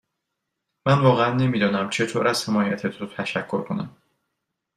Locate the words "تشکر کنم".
3.07-3.97